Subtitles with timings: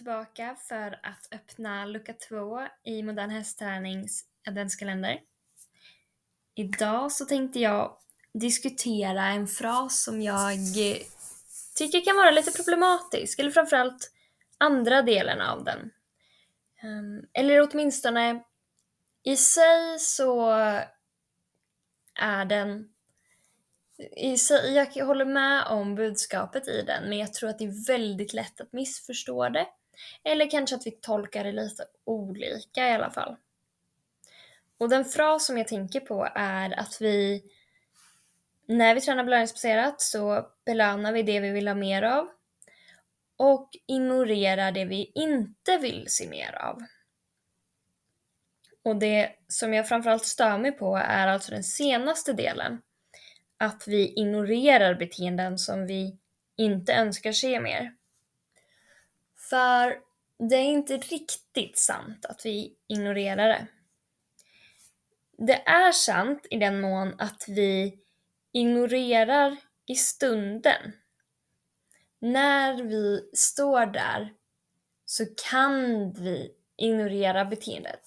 [0.00, 5.20] tillbaka för att öppna lucka två i Modern Hästtränings adventskalender.
[6.54, 7.96] Idag så tänkte jag
[8.34, 10.58] diskutera en fras som jag
[11.76, 14.12] tycker kan vara lite problematisk, eller framförallt
[14.58, 15.90] andra delen av den.
[16.82, 18.42] Ehm, eller åtminstone
[19.22, 20.50] i sig så
[22.14, 22.88] är den
[24.16, 27.86] i sig, jag håller med om budskapet i den, men jag tror att det är
[27.86, 29.66] väldigt lätt att missförstå det.
[30.24, 33.36] Eller kanske att vi tolkar det lite olika i alla fall.
[34.78, 37.42] Och den fras som jag tänker på är att vi,
[38.66, 42.28] när vi tränar belöningsbaserat så belönar vi det vi vill ha mer av
[43.36, 46.82] och ignorerar det vi inte vill se mer av.
[48.82, 52.82] Och det som jag framförallt stör mig på är alltså den senaste delen
[53.58, 56.18] att vi ignorerar beteenden som vi
[56.56, 57.94] inte önskar se mer.
[59.50, 59.98] För
[60.48, 63.66] det är inte riktigt sant att vi ignorerar det.
[65.38, 67.98] Det är sant i den mån att vi
[68.52, 69.56] ignorerar
[69.86, 70.92] i stunden.
[72.20, 74.34] När vi står där
[75.04, 78.02] så kan vi ignorera beteendet.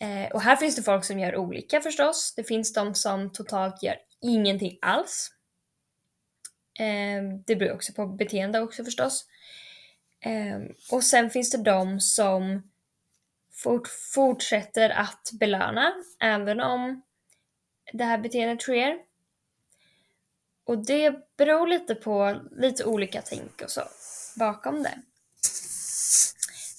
[0.00, 2.34] Eh, och här finns det folk som gör olika förstås.
[2.36, 5.30] Det finns de som totalt gör ingenting alls.
[6.78, 9.26] Eh, det beror också på beteende också förstås.
[10.20, 12.70] Eh, och sen finns det de som
[13.52, 17.02] fort, fortsätter att belöna även om
[17.92, 18.98] det här beteendet sker.
[20.64, 23.82] Och det beror lite på lite olika tänk och så
[24.36, 25.02] bakom det.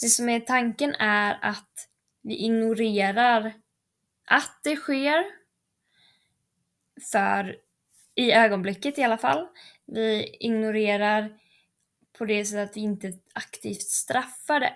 [0.00, 1.88] Det som är tanken är att
[2.22, 3.52] vi ignorerar
[4.24, 5.24] att det sker
[7.10, 7.56] för
[8.14, 9.48] i ögonblicket i alla fall.
[9.86, 11.38] Vi ignorerar
[12.18, 14.72] på det sättet att vi inte aktivt straffar det.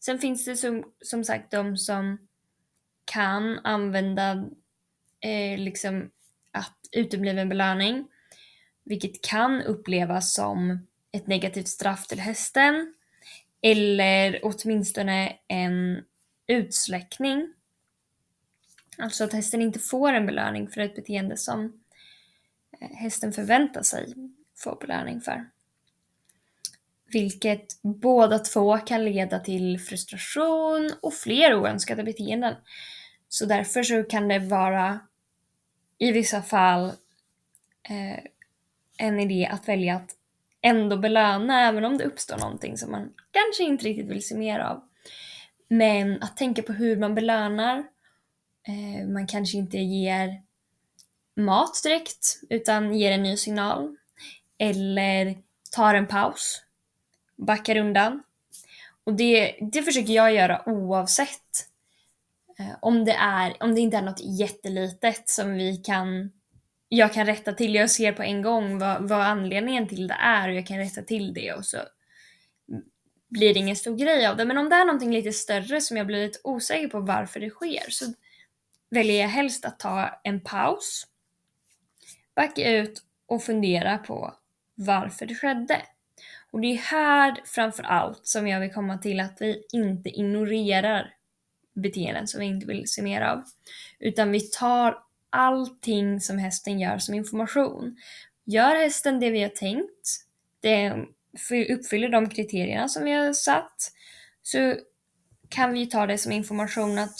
[0.00, 2.28] Sen finns det som, som sagt de som
[3.04, 4.44] kan använda
[5.20, 6.10] eh, liksom
[6.50, 8.08] att utebliven belöning,
[8.84, 12.94] vilket kan upplevas som ett negativt straff till hästen
[13.62, 16.04] eller åtminstone en
[16.46, 17.54] utsläckning
[18.98, 21.82] Alltså att hästen inte får en belöning för ett beteende som
[22.80, 24.14] eh, hästen förväntar sig
[24.56, 25.50] få belöning för.
[27.14, 32.54] Vilket båda två kan leda till frustration och fler oönskade beteenden.
[33.28, 35.00] Så därför så kan det vara
[35.98, 36.86] i vissa fall
[37.88, 38.18] eh,
[38.98, 40.10] en idé att välja att
[40.62, 44.60] ändå belöna även om det uppstår någonting som man kanske inte riktigt vill se mer
[44.60, 44.82] av.
[45.68, 47.78] Men att tänka på hur man belönar
[48.68, 50.42] eh, man kanske inte ger
[51.36, 53.96] mat direkt utan ger en ny signal.
[54.58, 55.38] Eller
[55.72, 56.64] tar en paus.
[57.36, 58.22] Backar undan.
[59.04, 61.68] Och det, det försöker jag göra oavsett
[62.58, 66.30] eh, om, det är, om det inte är något jättelitet som vi kan
[66.88, 67.74] jag kan rätta till.
[67.74, 71.02] Jag ser på en gång vad, vad anledningen till det är och jag kan rätta
[71.02, 71.78] till det och så
[73.28, 74.44] blir det ingen stor grej av det.
[74.44, 77.50] Men om det är någonting lite större som jag blir lite osäker på varför det
[77.50, 78.04] sker så
[78.90, 81.06] väljer jag helst att ta en paus,
[82.36, 84.34] backa ut och fundera på
[84.74, 85.82] varför det skedde.
[86.54, 91.14] Och det är här framför allt som jag vill komma till att vi inte ignorerar
[91.74, 93.44] beteenden som vi inte vill se mer av.
[93.98, 94.98] Utan vi tar
[95.30, 97.96] allting som hästen gör som information.
[98.44, 100.26] Gör hästen det vi har tänkt,
[100.60, 100.92] det
[101.70, 103.92] uppfyller de kriterierna som vi har satt,
[104.42, 104.76] så
[105.48, 107.16] kan vi ta det som information att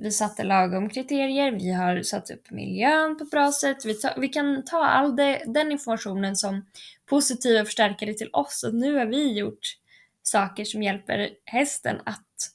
[0.00, 3.84] vi satte lagom kriterier, vi har satt upp miljön på ett bra sätt.
[3.84, 6.66] Vi, ta, vi kan ta all det, den informationen som
[7.06, 9.76] positiva förstärkare till oss och nu har vi gjort
[10.22, 12.52] saker som hjälper hästen att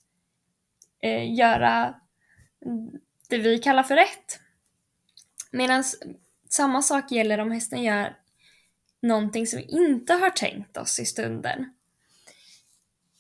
[1.01, 1.95] eh, göra
[3.29, 4.39] det vi kallar för rätt.
[5.51, 5.83] Medan
[6.49, 8.17] samma sak gäller om hästen gör
[9.01, 11.73] någonting som vi inte har tänkt oss i stunden.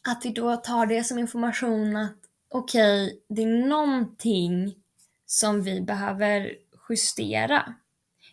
[0.07, 2.24] Att vi då tar det som information att
[2.57, 4.75] okej, okay, det är någonting
[5.25, 6.57] som vi behöver
[6.89, 7.73] justera.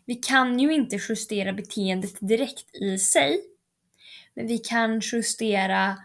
[0.04, 3.40] Vi kan ju inte justera beteendet direkt i sig,
[4.34, 5.96] men vi kan justera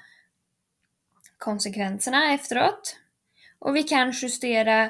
[1.38, 3.00] konsekvenserna efteråt
[3.60, 4.86] och vi kan justera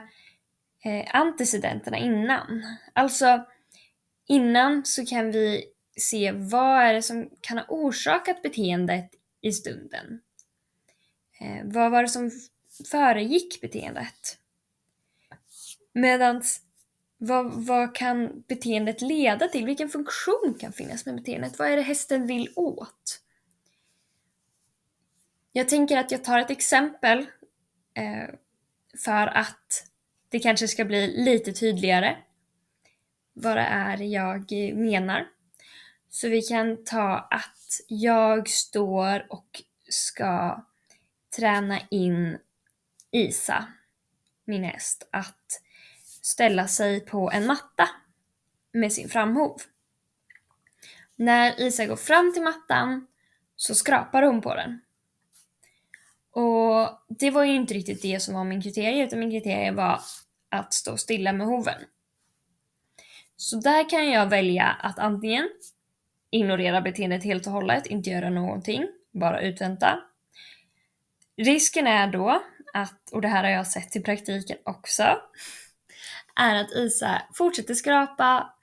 [0.83, 2.63] eh, antecedenterna innan.
[2.93, 3.45] Alltså,
[4.27, 5.65] innan så kan vi
[5.99, 10.21] se vad är det som kan ha orsakat beteendet i stunden.
[11.39, 12.31] Eh, vad var det som
[12.85, 14.37] föregick beteendet.
[15.93, 16.43] Medan
[17.17, 19.65] vad, vad kan beteendet leda till?
[19.65, 21.59] Vilken funktion kan finnas med beteendet?
[21.59, 23.21] Vad är det hästen vill åt?
[25.51, 27.19] Jag tänker att jag tar ett exempel
[27.93, 28.29] eh,
[29.03, 29.87] för att
[30.29, 32.17] det kanske ska bli lite tydligare
[33.33, 35.27] vad det är jag menar.
[36.09, 40.65] Så vi kan ta att jag står och ska
[41.35, 42.37] träna in
[43.11, 43.67] Isa,
[44.45, 45.61] min häst, att
[46.21, 47.89] ställa sig på en matta
[48.71, 49.61] med sin framhov.
[51.15, 53.07] När Isa går fram till mattan
[53.55, 54.81] så skrapar hon på den.
[56.31, 60.01] Och det var ju inte riktigt det som var min kriterie, utan min kriterie var
[60.49, 61.81] att stå stilla med hoven.
[63.35, 65.49] Så där kan jag välja att antingen
[66.29, 69.99] ignorera beteendet helt och hållet, inte göra någonting, bara utvänta.
[71.37, 72.43] Risken är då
[72.81, 75.03] att, och det här har jag sett i praktiken också,
[76.35, 78.53] är att Isa fortsätter skrapa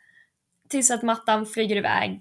[0.69, 2.21] tills att mattan flyger iväg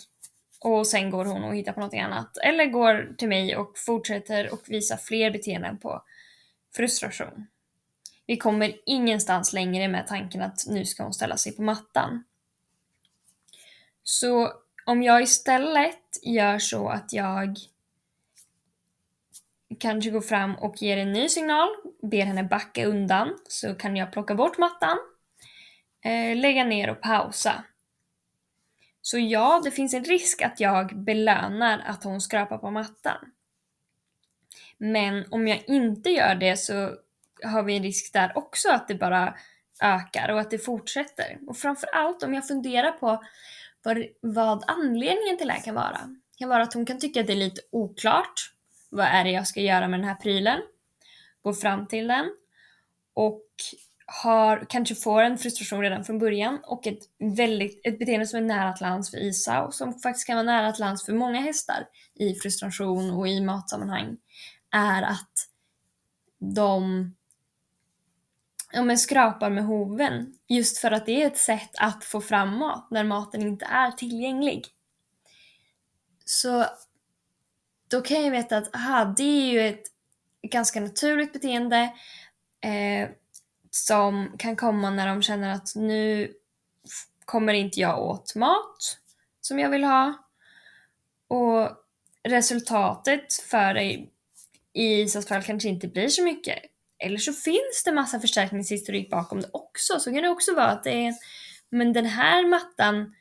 [0.59, 2.37] och sen går hon och hittar på något annat.
[2.37, 6.03] Eller går till mig och fortsätter och visar fler beteenden på
[6.75, 7.47] frustration.
[8.25, 12.23] Vi kommer ingenstans längre med tanken att nu ska hon ställa sig på mattan.
[14.03, 14.51] Så
[14.85, 17.57] om jag istället gör så att jag
[19.79, 21.69] kanske går fram och ger en ny signal,
[22.01, 24.97] ber henne backa undan, så kan jag plocka bort mattan,
[26.05, 27.63] eh, lägga ner och pausa.
[29.01, 33.17] Så ja, det finns en risk att jag belönar att hon skrapar på mattan.
[34.77, 36.95] Men om jag inte gör det så
[37.43, 39.35] har vi en risk där också att det bara
[39.81, 41.39] ökar och att det fortsätter.
[41.47, 43.23] Och framförallt om jag funderar på
[43.83, 45.99] vad, vad anledningen till det här kan vara.
[46.31, 48.53] Det kan vara att hon kan tycka att det är lite oklart.
[48.93, 50.61] Vad är det jag ska göra med den här prylen?
[51.41, 52.25] Går fram till den
[53.13, 53.45] och
[54.05, 56.99] har, kanske får en frustration redan från början och ett,
[57.37, 60.45] väldigt, ett beteende som är nära till lands för Isa och som faktiskt kan vara
[60.45, 64.17] nära till lands för många hästar i frustration och i matsammanhang
[64.71, 65.49] är att
[66.55, 67.15] de
[68.73, 72.57] ja, men skrapar med hoven just för att det är ett sätt att få fram
[72.57, 74.67] mat när maten inte är tillgänglig.
[76.25, 76.65] Så
[77.93, 79.83] då kan jag veta att aha, det är ju ett
[80.41, 81.93] ganska naturligt beteende
[82.61, 83.09] eh,
[83.71, 86.33] som kan komma när de känner att nu
[87.25, 88.99] kommer inte jag åt mat
[89.41, 90.13] som jag vill ha.
[91.27, 91.69] Och
[92.23, 94.11] resultatet för dig
[94.73, 96.59] i Isas fall kanske inte blir så mycket.
[96.99, 99.99] Eller så finns det massa förstärkningshistorik bakom det också.
[99.99, 101.13] Så kan det också vara att det är,
[101.69, 103.15] men den här mattan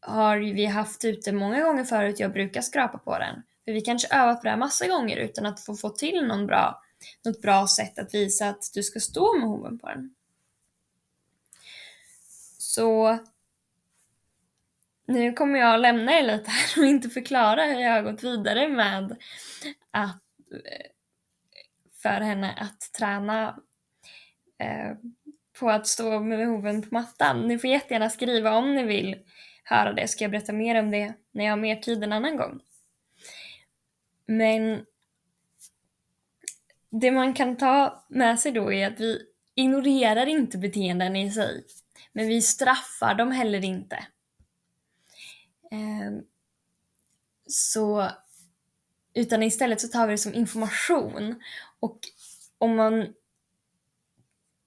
[0.00, 3.42] har vi haft ute många gånger förut, jag brukar skrapa på den.
[3.64, 6.46] För vi kanske övat på det här massa gånger utan att få, få till någon
[6.46, 6.82] bra,
[7.24, 10.14] något bra sätt att visa att du ska stå med hoven på den.
[12.58, 13.18] Så
[15.06, 18.68] nu kommer jag lämna er lite här och inte förklara hur jag har gått vidare
[18.68, 19.16] med
[19.90, 20.22] att
[20.52, 20.86] eh,
[22.02, 23.60] för henne att träna
[24.58, 24.96] eh,
[25.58, 27.48] på att stå med hoven på mattan.
[27.48, 29.16] Ni får jättegärna skriva om ni vill
[29.64, 32.36] höra det, ska jag berätta mer om det när jag har mer tid en annan
[32.36, 32.60] gång.
[34.26, 34.86] Men
[36.90, 39.20] det man kan ta med sig då är att vi
[39.54, 41.64] ignorerar inte beteenden i sig,
[42.12, 44.06] men vi straffar dem heller inte.
[45.70, 46.22] Ehm,
[47.46, 48.10] så
[49.14, 51.42] utan istället så tar vi det som information.
[51.80, 51.98] Och
[52.58, 53.00] om man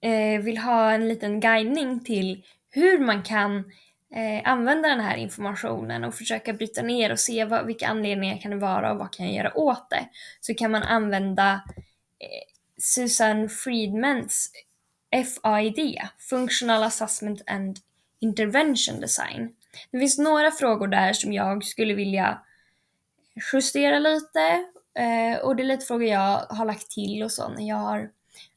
[0.00, 3.72] eh, vill ha en liten guidning till hur man kan
[4.16, 8.50] eh, använda den här informationen och försöka bryta ner och se vad, vilka anledningar kan
[8.50, 10.08] det vara och vad kan jag göra åt det.
[10.40, 11.52] Så kan man använda
[12.18, 14.52] eh, Susan Friedmans
[15.12, 17.78] FAID, Functional Assessment and
[18.20, 19.52] Intervention Design.
[19.90, 22.38] Det finns några frågor där som jag skulle vilja
[23.52, 24.64] justera lite
[24.98, 28.10] eh, och det är lite frågor jag har lagt till och så när jag har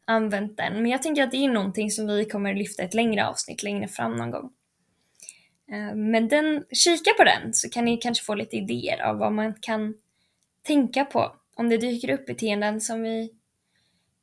[0.05, 0.73] använt den.
[0.73, 3.87] Men jag tänker att det är någonting som vi kommer lyfta ett längre avsnitt längre
[3.87, 4.51] fram någon gång.
[5.71, 9.31] Eh, men den, kika på den så kan ni kanske få lite idéer av vad
[9.31, 9.93] man kan
[10.61, 13.33] tänka på om det dyker upp beteenden som vi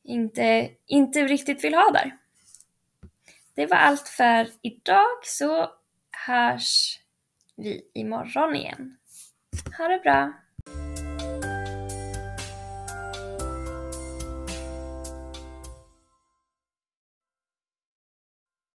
[0.05, 2.17] inte, inte riktigt vill ha där.
[3.55, 5.71] Det var allt för idag så
[6.27, 7.01] hörs
[7.57, 8.97] vi imorgon igen.
[9.79, 10.33] Ha det bra!